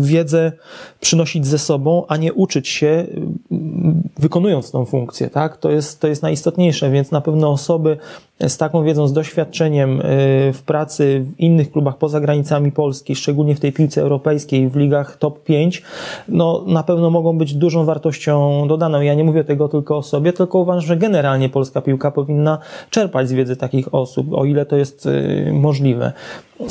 [0.00, 0.52] wiedzę
[1.00, 3.49] przynosić ze sobą, a nie uczyć się y,
[4.18, 5.56] wykonując tą funkcję, tak?
[5.56, 7.96] To jest, to jest najistotniejsze, więc na pewno osoby
[8.48, 10.02] z taką wiedzą, z doświadczeniem y,
[10.52, 15.16] w pracy w innych klubach poza granicami Polski, szczególnie w tej piłce europejskiej, w ligach
[15.16, 15.82] top 5,
[16.28, 19.00] no na pewno mogą być dużą wartością dodaną.
[19.00, 22.58] Ja nie mówię tego tylko o sobie, tylko uważam, że generalnie polska piłka powinna
[22.90, 25.08] czerpać z wiedzy takich osób, o ile to jest
[25.52, 26.12] możliwe.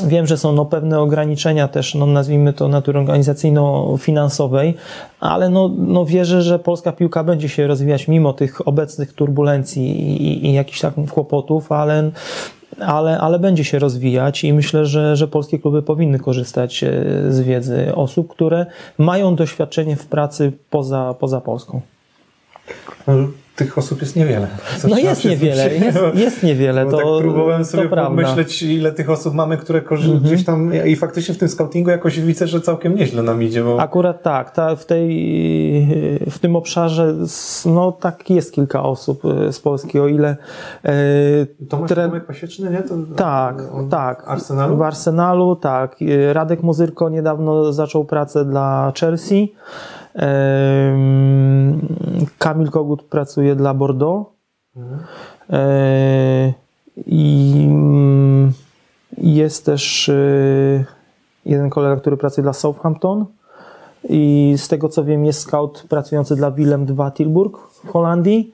[0.08, 4.74] Wiem, że są no, pewne ograniczenia też, no, nazwijmy to natury organizacyjno-finansowej,
[5.20, 10.48] ale no, no wierzę, że polska piłka będzie się rozwijać mimo tych obecnych turbulencji i,
[10.48, 12.12] i jakichś tam kłopotów, ale
[12.80, 16.92] ale, ale będzie się rozwijać i myślę, że, że polskie kluby powinny korzystać e,
[17.30, 18.66] z wiedzy osób, które
[18.98, 21.82] mają doświadczenie w pracy poza, poza Polską.
[23.60, 24.48] Tych osób jest niewiele.
[24.90, 26.86] no jest niewiele, jest, jest niewiele.
[26.86, 30.24] Bo to, tak próbowałem sobie to pomyśleć, ile tych osób mamy, które korzy- Mhm.
[30.24, 33.80] gdzieś tam i faktycznie w tym scoutingu jakoś widzę, że całkiem nieźle nam idzie, bo
[33.82, 35.10] Akurat tak, ta, w, tej,
[36.30, 37.16] w tym obszarze
[37.66, 40.38] no tak jest kilka osób e, z Polski, o ile
[40.86, 40.94] e,
[41.70, 42.78] Tomasz tre- Tomek Pasieczny, nie?
[42.84, 44.26] To, tak, on tak.
[44.26, 44.78] W Arsenalu?
[44.78, 45.96] W Arsenalu, tak.
[46.02, 49.54] E, Radek Muzyrko niedawno zaczął pracę dla Chelsea.
[52.38, 54.26] Kamil Kogut pracuje dla Bordeaux.
[55.50, 56.54] E,
[57.08, 58.52] I mm,
[59.18, 60.86] jest też e,
[61.46, 63.26] jeden kolega, który pracuje dla Southampton.
[64.10, 68.54] I z tego co wiem, jest scout pracujący dla Willem II Tilburg w Holandii.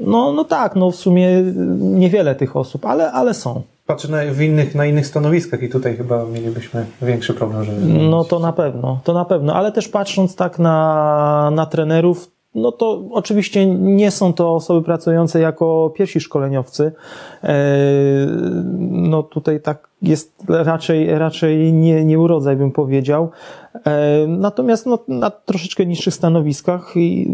[0.00, 1.42] No, no tak, no w sumie
[1.80, 3.62] niewiele tych osób, ale, ale są.
[3.90, 7.80] Patrzę na, w innych, na innych stanowiskach i tutaj chyba mielibyśmy większy problem, żeby...
[7.86, 12.72] No to na pewno, to na pewno, ale też patrząc tak na, na trenerów, no
[12.72, 16.92] to oczywiście nie są to osoby pracujące jako pierwsi szkoleniowcy.
[17.44, 17.56] E,
[18.90, 23.30] No tutaj tak jest raczej, raczej nie, nie urodzaj bym powiedział.
[23.74, 27.30] E, Natomiast no, na troszeczkę niższych stanowiskach i,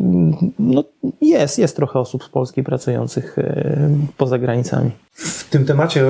[0.58, 0.84] no,
[1.20, 4.90] jest, jest trochę osób z Polski pracujących e, poza granicami.
[5.12, 6.04] W tym temacie,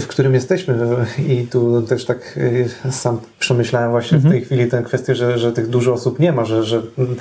[0.00, 0.76] w którym jesteśmy
[1.28, 2.38] i tu też tak
[2.90, 6.44] sam przemyślałem właśnie w tej chwili tę kwestię, że, że tych dużo osób nie ma,
[6.44, 7.16] że, że mm,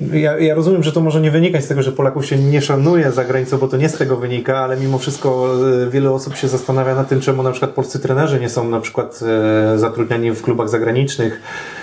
[0.00, 3.12] ja, ja rozumiem, że to może nie wynikać z tego, że Polaków się nie szanuje
[3.12, 5.54] za granicą, bo to nie z tego wynika, ale mimo wszystko
[5.86, 8.80] y, wiele osób się zastanawia nad tym, czemu na przykład polscy trenerzy nie są na
[8.80, 9.20] przykład
[9.74, 11.79] y, zatrudniani w klubach zagranicznych, e,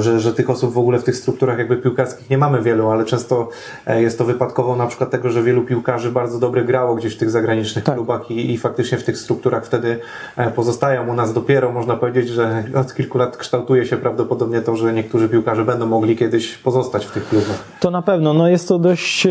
[0.00, 3.04] że, że tych osób w ogóle w tych strukturach jakby piłkarskich nie mamy wielu, ale
[3.04, 3.48] często
[3.86, 7.18] e, jest to wypadkowo na przykład tego, że wielu piłkarzy bardzo dobrze grało gdzieś w
[7.18, 7.94] tych zagranicznych Tak.
[7.94, 9.98] klubach i, i faktycznie w tych strukturach wtedy
[10.36, 11.08] e, pozostają.
[11.08, 15.28] U nas dopiero można powiedzieć, że od kilku lat kształtuje się prawdopodobnie to, że niektórzy
[15.28, 17.64] piłkarze będą mogli kiedyś pozostać w tych klubach.
[17.80, 18.34] To na pewno.
[18.34, 19.30] No jest to dość e,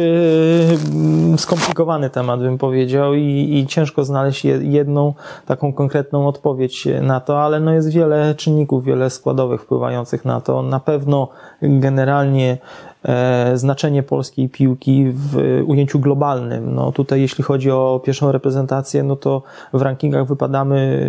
[1.37, 5.13] skomplikowany temat, bym powiedział, i, i ciężko znaleźć je- jedną
[5.45, 10.61] taką konkretną odpowiedź na to, ale no jest wiele czynników, wiele składowych wpływających na to.
[10.61, 11.27] Na pewno
[11.61, 12.57] generalnie
[13.03, 16.75] e, znaczenie polskiej piłki w ujęciu globalnym.
[16.75, 19.41] No tutaj jeśli chodzi o pierwszą reprezentację, no to
[19.73, 20.99] w rankingach wypadamy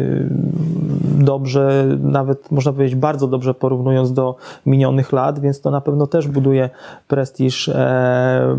[1.19, 6.29] dobrze, nawet można powiedzieć bardzo dobrze porównując do minionych lat, więc to na pewno też
[6.29, 6.71] buduje
[7.09, 8.57] prestiż e,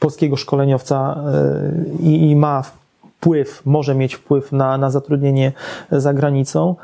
[0.00, 1.24] polskiego szkoleniowca
[2.00, 5.52] e, i, ma wpływ, może mieć wpływ na, na zatrudnienie
[5.92, 6.76] za granicą,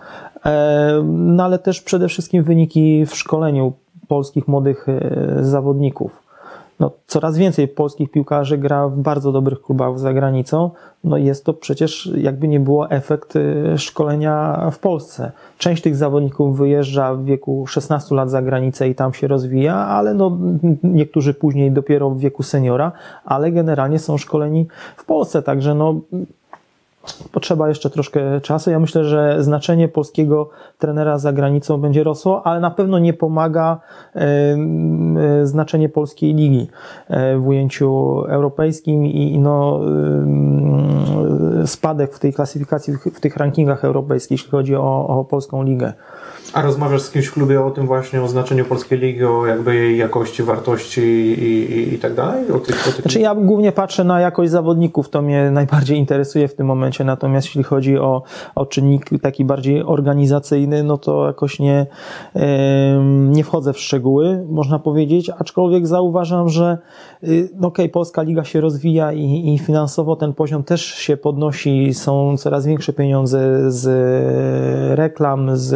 [1.05, 3.73] no ale też przede wszystkim wyniki w szkoleniu
[4.09, 6.23] polskich młodych e, zawodników.
[6.81, 10.71] No, coraz więcej polskich piłkarzy gra w bardzo dobrych klubach za granicą.
[11.05, 15.33] No jest to przecież, jakby nie było, efekt e, szkolenia w Polsce.
[15.59, 20.15] Część tych zawodników wyjeżdża w wieku 16 lat za granicę i tam się rozwija, ale
[20.15, 20.39] no,
[20.83, 22.93] niektórzy później dopiero w wieku seniora,
[23.25, 25.43] ale generalnie są szkoleni w Polsce.
[25.43, 26.01] Także no,
[27.33, 28.71] potrzeba jeszcze troszkę czasu.
[28.71, 33.81] Ja myślę, że znaczenie polskiego trenera za granicą będzie rosło, ale na pewno nie pomaga
[35.43, 36.69] znaczenie polskiej ligi
[37.09, 39.81] e, w ujęciu europejskim i no,
[41.67, 45.93] spadek w tej klasyfikacji, w tych rankingach europejskich, jeśli chodzi o, o polską ligę.
[46.53, 49.75] A rozmawiasz z kimś w klubie o tym właśnie, o znaczeniu polskiej ligi, o jakby
[49.75, 52.51] jej jakości, wartości i, i, i tak dalej?
[52.51, 53.03] O tych, o tych...
[53.03, 57.47] Znaczy ja głównie patrzę na jakość zawodników, to mnie najbardziej interesuje w tym momencie, natomiast
[57.47, 58.23] jeśli chodzi o,
[58.55, 61.87] o czynnik taki bardziej organizacyjny, no to jakoś nie,
[62.35, 66.79] em, nie wchodzę w szczegóły, można powiedzieć, aczkolwiek zauważam, że
[67.25, 71.95] y, no okej, Polska Liga się rozwija i, i finansowo ten poziom też się podnosi,
[71.95, 73.89] są coraz większe pieniądze z
[74.99, 75.75] reklam, z,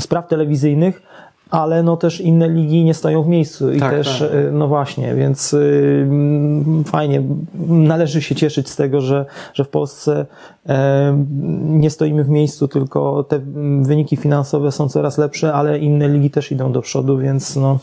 [0.00, 1.02] z praw telewizyjnych,
[1.50, 4.34] ale no też inne ligi nie stoją w miejscu i Tak, też, tak.
[4.34, 7.22] y, no właśnie, więc y, mm, fajnie,
[7.68, 10.26] należy się cieszyć z tego, że, że w Polsce
[10.68, 11.24] e,
[11.62, 13.40] nie stoimy w miejscu, tylko te
[13.82, 17.78] wyniki finansowe są coraz lepsze, ale inne ligi też idą do przodu, więc no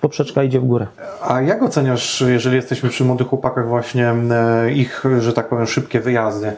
[0.00, 0.86] poprzeczka idzie w górę.
[1.28, 6.00] A jak oceniasz, jeżeli jesteśmy przy młodych chłopakach, właśnie e, ich, że tak powiem, szybkie
[6.00, 6.52] wyjazdy?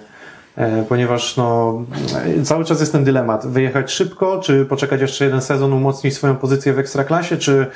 [0.56, 1.82] E, Ponieważ no,
[2.40, 3.46] e, cały czas jest ten dylemat.
[3.46, 7.66] Wyjechać szybko, czy poczekać jeszcze jeden sezon, umocnić swoją pozycję w ekstraklasie, czy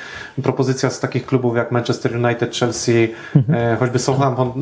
[0.43, 3.13] propozycja z takich klubów jak Manchester United, Chelsea,
[3.49, 4.53] e, choćby Southampton,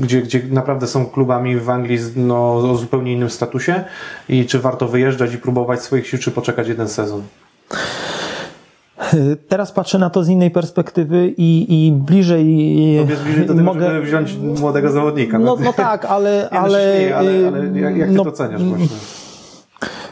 [0.00, 3.84] gdzie, gdzie naprawdę są klubami w Anglii no, o zupełnie innym statusie
[4.28, 7.22] i czy warto wyjeżdżać i próbować swoich sił, czy poczekać jeden sezon?
[9.14, 12.44] Y, Teraz patrzę na to z innej perspektywy i, i bliżej
[12.98, 15.38] Tobie jest bliżej do tego, żeby wziąć młodego zawodnika.
[15.38, 18.24] No, no tak, ale, Nie, no ale, śmieję, ale, ale y, jak, jak ty no,
[18.24, 18.88] to oceniasz właśnie?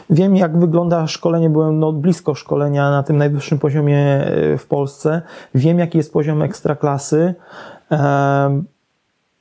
[0.09, 4.25] Wiem, jak wygląda szkolenie, byłem no, blisko szkolenia na tym najwyższym poziomie
[4.57, 5.21] w Polsce.
[5.55, 7.33] Wiem, jaki jest poziom ekstraklasy.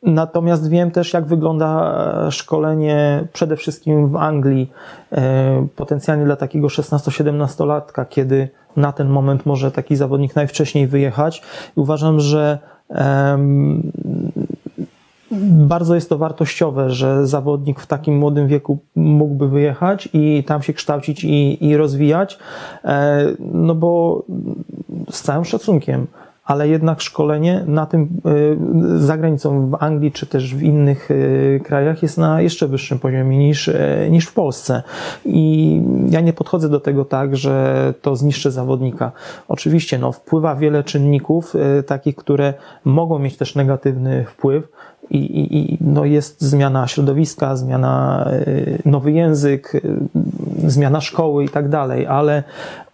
[0.03, 1.95] Natomiast wiem też, jak wygląda
[2.27, 4.71] e, szkolenie przede wszystkim w Anglii,
[5.13, 11.43] e, potencjalnie dla takiego 16-17-latka, kiedy na ten moment może taki zawodnik najwcześniej wyjechać.
[11.77, 12.59] I uważam, że
[15.51, 20.73] bardzo jest to wartościowe, że zawodnik w takim młodym wieku mógłby wyjechać i tam się
[20.73, 22.39] kształcić i, i rozwijać,
[22.85, 24.23] e, no bo
[25.11, 26.07] z całym szacunkiem,
[26.53, 28.09] ale jednak szkolenie na tym
[28.95, 32.99] e, za granicą w Anglii czy też w innych e, krajach jest na jeszcze wyższym
[32.99, 33.71] poziomie niż,
[34.11, 34.83] niż w Polsce.
[35.25, 39.13] I ja nie podchodzę do tego tak, że to zniszczy zawodnika.
[39.49, 41.55] Oczywiście no, wpływa wiele czynników,
[41.87, 44.69] takich, które mogą mieć też negatywny wpływ
[45.11, 51.49] i, i, i no jest zmiana środowiska, zmiana, y, nowy język, y, zmiana szkoły i
[51.49, 52.43] tak dalej, ale,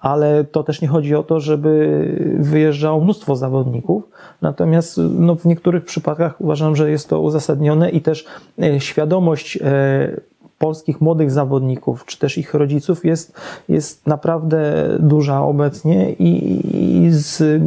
[0.01, 4.03] ale to też nie chodzi o to, żeby wyjeżdżało mnóstwo zawodników.
[4.43, 8.27] Natomiast no, w niektórych przypadkach uważam, że jest to uzasadnione i też
[8.63, 9.59] y, świadomość
[10.59, 16.61] polskich młodych zawodników, czy też ich rodziców jest, jest naprawdę duża obecnie i,
[17.05, 17.63] i z,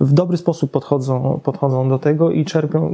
[0.00, 2.90] w dobry sposób podchodzą, podchodzą do tego i czerpią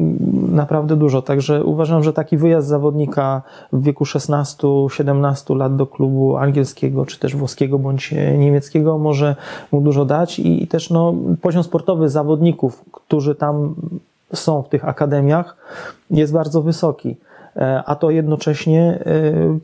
[0.49, 1.23] naprawdę dużo.
[1.23, 7.37] Także uważam, że taki wyjazd zawodnika w wieku 16-17 lat do klubu angielskiego, czy też
[7.37, 9.37] włoskiego bądź niemieckiego może
[9.73, 13.75] mu dużo dać i, i też no, poziom sportowy zawodników, którzy tam
[14.33, 15.57] są w tych akademiach,
[16.11, 17.17] jest bardzo wysoki.
[17.57, 18.99] E, a to jednocześnie e,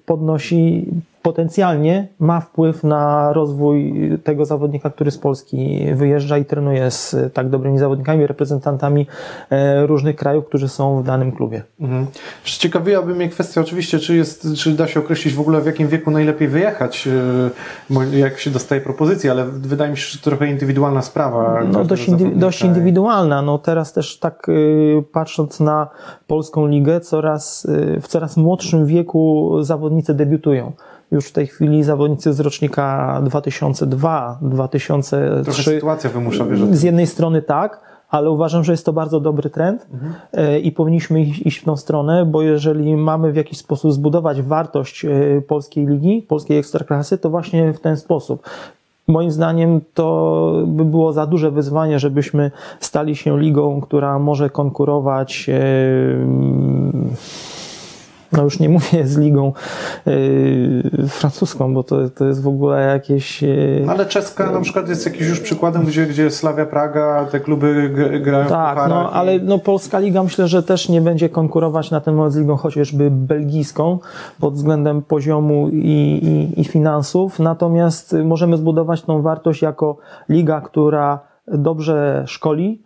[0.06, 0.86] podnosi
[1.22, 7.48] potencjalnie ma wpływ na rozwój tego zawodnika, który z Polski wyjeżdża i trenuje z tak
[7.48, 9.06] dobrymi zawodnikami, reprezentantami
[9.50, 11.62] e, różnych krajów, którzy są w danym klubie.
[11.80, 12.06] Mhm.
[12.44, 16.10] Ciekawiłaby mnie kwestia oczywiście, czy, jest, czy da się określić w ogóle w jakim wieku
[16.10, 17.08] najlepiej wyjechać,
[18.12, 21.64] jak się dostaje propozycję, ale wydaje mi się, że to trochę indywidualna sprawa.
[21.72, 23.42] No dość, indy, dość indywidualna.
[23.42, 24.46] No teraz też tak
[25.12, 25.88] patrząc na
[26.26, 27.66] polską ligę, coraz,
[28.02, 30.72] w coraz młodszym wieku zawodnicy debiutują
[31.10, 35.42] już w tej chwili zawodnicy z rocznika 2002, 2003.
[35.44, 39.50] Trochę sytuacja wymusza, wiesz, Z jednej strony tak, ale uważam, że jest to bardzo dobry
[39.50, 40.14] trend mhm.
[40.32, 45.04] E, i powinniśmy iść w tą stronę, bo jeżeli mamy w jakiś sposób zbudować wartość
[45.04, 45.10] e,
[45.48, 48.48] polskiej ligi, polskiej ekstraklasy, to właśnie w ten sposób.
[49.08, 55.48] Moim zdaniem to by było za duże wyzwanie, żebyśmy stali się ligą, która może konkurować.
[55.48, 57.59] Yy
[58.32, 59.52] no już nie mówię z ligą
[60.06, 63.42] yy, francuską, bo to, to jest w ogóle jakieś...
[63.42, 67.90] Yy, Ale czeska na przykład jest jakiś już przykładem, gdzie, gdzie Slavia Praga, te kluby
[68.22, 69.12] grają Tak, no i...
[69.12, 72.56] ale no, polska liga myślę, że też nie będzie konkurować na ten moment z ligą
[72.56, 73.98] chociażby belgijską
[74.40, 79.96] pod względem poziomu i, i, i finansów, natomiast możemy zbudować tą wartość jako
[80.28, 82.82] liga, która dobrze szkoli,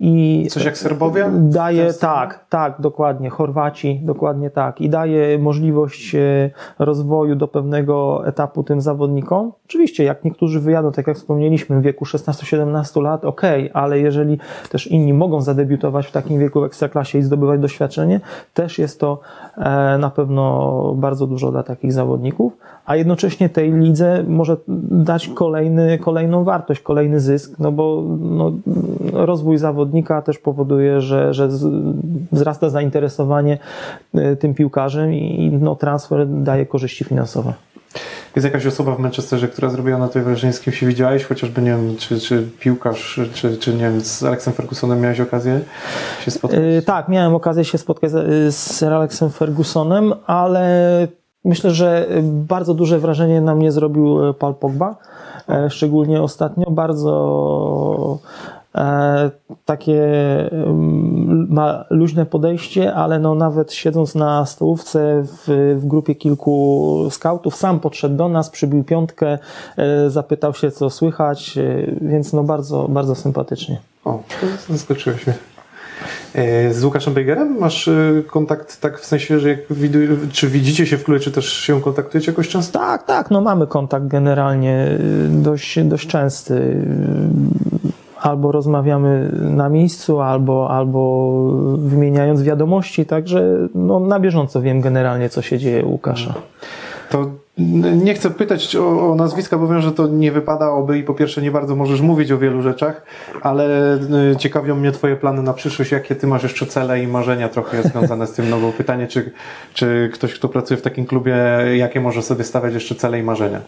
[0.00, 1.30] I Coś jak Serbowie?
[1.34, 3.30] Daje, tak, tak, dokładnie.
[3.30, 4.80] Chorwaci, dokładnie tak.
[4.80, 9.52] I daje możliwość e, rozwoju do pewnego etapu tym zawodnikom.
[9.66, 14.38] Oczywiście, jak niektórzy wyjadą, tak jak wspomnieliśmy, w wieku 16-17 lat, ok, ale jeżeli
[14.70, 18.20] też inni mogą zadebiutować w takim wieku w ekstraklasie i zdobywać doświadczenie,
[18.54, 19.20] też jest to
[19.56, 22.52] e, na pewno bardzo dużo dla takich zawodników,
[22.86, 24.56] a jednocześnie tej lidze może
[24.90, 28.52] dać kolejny, kolejną wartość, kolejny zysk, no bo no,
[29.12, 31.48] rozwój rozwój zawodnika też powoduje, że, że
[32.32, 33.58] wzrasta zainteresowanie
[34.14, 37.52] e, tym piłkarzem i no, transfer daje korzyści finansowe.
[38.36, 41.24] Jest jakaś osoba w Manchesterze, która zrobiła na tej wrażenie, z kim się widziałeś?
[41.24, 45.60] Chociażby, nie wiem, czy, czy piłkarz, czy, czy nie wiem, z Alexem Fergusonem miałeś okazję
[46.20, 46.60] się spotkać?
[46.60, 51.08] Yy, tak, miałem okazję się spotkać z, z Alexem Fergusonem, ale
[51.44, 54.96] myślę, że bardzo duże wrażenie na mnie zrobił e, Paul Pogba.
[55.48, 58.18] E, szczególnie ostatnio bardzo
[59.64, 60.02] takie
[61.48, 67.80] ma luźne podejście, ale no nawet siedząc na stołówce w, w grupie kilku skautów, sam
[67.80, 69.38] podszedł do nas, przybił piątkę,
[69.76, 71.62] e, zapytał się co słychać, e,
[72.00, 73.80] więc no bardzo, bardzo sympatycznie.
[74.04, 74.22] O,
[74.68, 75.36] zaskoczyłeś mnie.
[76.72, 77.90] Z Łukaszem Bejgerem masz
[78.26, 81.80] kontakt tak w sensie, że jak widuj, czy widzicie się w klubie, czy też się
[81.80, 82.78] kontaktujecie jakoś często?
[82.78, 86.86] Tak, tak, no mamy kontakt generalnie dość, dość częsty
[88.24, 91.32] albo rozmawiamy na miejscu, albo, albo
[91.78, 96.34] wymieniając wiadomości, także no, na bieżąco wiem generalnie, co się dzieje u Łukasza.
[97.10, 97.26] To
[98.04, 101.42] nie chcę pytać o, o, nazwiska, bo wiem, że to nie wypadałoby i po pierwsze
[101.42, 103.02] nie bardzo możesz mówić o wielu rzeczach,
[103.42, 103.94] ale
[104.32, 107.82] y, ciekawią mnie Twoje plany na przyszłość, jakie Ty masz jeszcze cele i marzenia trochę
[107.82, 108.50] związane z tym.
[108.50, 109.32] No bo pytanie, czy,
[109.74, 111.36] czy ktoś, kto pracuje w takim klubie,
[111.76, 113.60] jakie może sobie stawiać jeszcze cele i marzenia?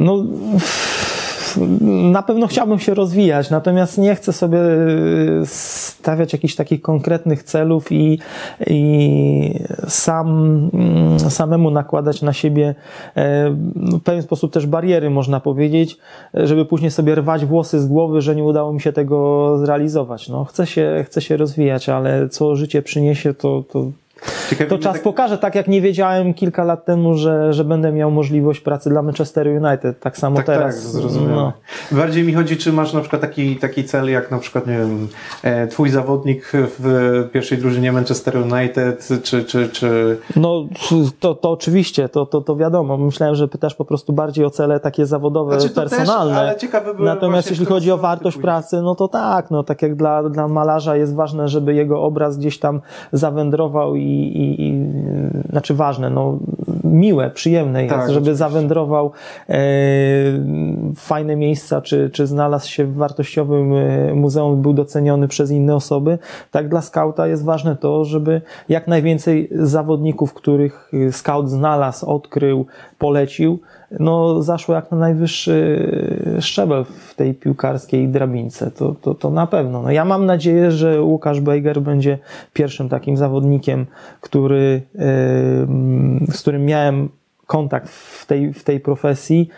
[0.00, 0.24] No
[2.12, 4.58] na pewno chciałbym się rozwijać, natomiast nie chcę sobie
[5.44, 8.18] stawiać jakichś takich konkretnych celów i,
[8.66, 10.28] i sam,
[10.74, 12.74] mm, samemu nakładać na siebie
[13.16, 15.98] e, w pewien sposób też bariery, można powiedzieć,
[16.34, 20.28] żeby później sobie rwać włosy z głowy, że nie udało mi się tego zrealizować.
[20.28, 23.90] No, chcę, się, chcę się rozwijać, ale co życie przyniesie, to, to
[24.50, 25.02] Ciekawi to czas tak...
[25.02, 29.02] pokaże, tak jak nie wiedziałem kilka lat temu, że, że będę miał możliwość pracy dla
[29.02, 30.00] Manchester United.
[30.00, 30.74] Tak samo tak, teraz.
[30.74, 31.34] Tak, zrozumiałem.
[31.34, 31.52] No.
[31.92, 35.08] Bardziej mi chodzi, czy masz na przykład taki, taki cel, jak na przykład, nie wiem,
[35.42, 40.18] e, twój zawodnik w pierwszej drużynie Manchester United, czy, czy, czy...
[40.36, 40.64] No,
[41.20, 42.96] to, to oczywiście, to, to, to wiadomo.
[42.96, 46.34] Myślałem, że pytasz po prostu bardziej o cele takie zawodowe, znaczy, personalne.
[46.34, 49.94] Też, ale ciekawe Natomiast jeśli chodzi o wartość pracy, no to tak, no tak jak
[49.94, 52.80] dla, dla malarza jest ważne, żeby jego obraz gdzieś tam
[53.12, 54.86] zawędrował i, i, i
[55.50, 56.38] znaczy ważne, no
[56.84, 58.34] miłe, przyjemne jest, tak, żeby oczywiście.
[58.34, 59.12] zawędrował
[59.48, 59.58] e,
[60.96, 66.18] fajne miejsca, czy, czy znalazł się w wartościowym e, muzeum, był doceniony przez inne osoby.
[66.50, 72.66] Tak dla skauta jest ważne to, żeby jak najwięcej zawodników, których scout znalazł, odkrył,
[72.98, 73.58] polecił,
[74.00, 75.88] no, zaszło jak na najwyższy
[76.40, 78.70] szczebel w tej piłkarskiej drabince.
[78.70, 79.82] To, to, to na pewno.
[79.82, 82.18] No, ja mam nadzieję, że Łukasz Bejger będzie
[82.52, 83.86] pierwszym takim zawodnikiem,
[84.20, 84.82] który,
[86.28, 87.08] z którym miałem
[87.46, 89.48] kontakt w tej, w tej profesji,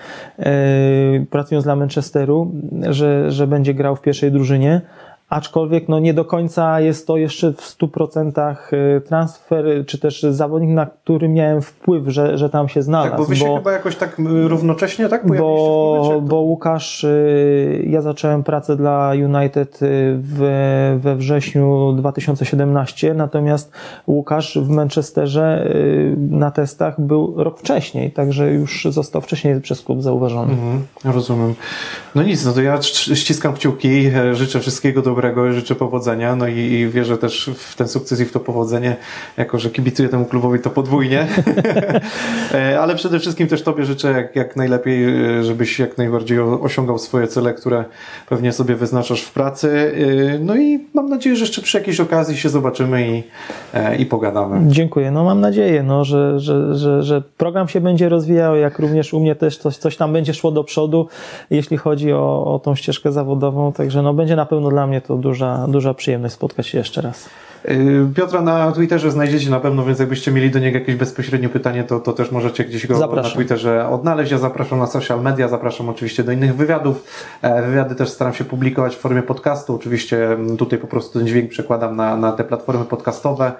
[1.31, 2.53] pracując dla Manchesteru,
[2.91, 4.81] że, że będzie grał w pierwszej drużynie
[5.29, 10.71] aczkolwiek no nie do końca jest to jeszcze w 100% y, transfer, czy też zawodnik,
[10.71, 13.11] na który miałem wpływ, że, że tam się znalazł.
[13.11, 14.17] Tak, bo wy się bo, chyba jakoś tak
[14.49, 21.93] równocześnie tak bo, bo Łukasz, y, ja zacząłem pracę dla United y, w, we wrześniu
[21.97, 23.73] 2017, natomiast
[24.07, 25.69] Łukasz w Manchesterze
[26.17, 30.53] na testach był rok wcześniej, także już został wcześniej przez klub zauważony.
[30.53, 31.55] Mhm, rozumiem.
[32.15, 32.83] No nic, no to ja
[33.15, 37.89] ściskam kciuki, życzę wszystkiego dobrego dobrego, życzę powodzenia, no i, i, wierzę też w ten
[37.89, 38.97] sukces i w to powodzenie,
[39.37, 41.27] jako że kibicuję temu klubowi to podwójnie,
[42.55, 45.05] e, ale przede wszystkim też Tobie życzę jak, jak najlepiej,
[45.39, 47.85] e, żebyś jak najbardziej osiągał swoje cele, które
[48.29, 49.95] pewnie sobie wyznaczasz w pracy,
[50.35, 53.23] e, no i mam nadzieję, że jeszcze przy jakiejś okazji się zobaczymy i,
[54.03, 54.69] i pogadamy.
[54.69, 59.15] Dziękuję, no mam nadzieję, no, że, że, że, że program się będzie rozwijał, jak również
[59.15, 61.09] u mnie też coś, coś tam będzie szło do przodu,
[61.51, 65.08] jeśli chodzi o, o tą ścieżkę zawodową, także no będzie na pewno dla mnie to
[65.17, 67.29] duża, duża przyjemność spotkać się jeszcze raz.
[67.65, 71.85] Y, Piotra na Twitterze znajdziecie na pewno, więc jakbyście mieli do niego jakieś bezpośrednie pytanie,
[71.85, 73.31] to, to też możecie gdzieś go zapraszam.
[73.31, 74.33] na Twitterze odnaleźć.
[74.33, 77.05] Ja zapraszam na social media, zapraszam oczywiście do innych wywiadów.
[77.43, 79.75] E, wywiady też staram się publikować w formie podcastu.
[79.75, 83.53] Oczywiście mm, tutaj po prostu ten dźwięk przekładam na, na te platformy podcastowe.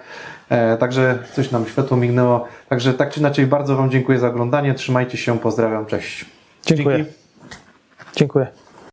[0.49, 2.49] E, także coś nam światło mignęło.
[2.69, 4.75] Także tak czy inaczej bardzo Wam dziękuję za oglądanie.
[4.75, 6.25] Trzymajcie się, pozdrawiam, cześć.
[6.67, 6.97] Dziękuję.
[6.97, 7.13] Dzięki.
[8.17, 8.68] Dziękuję.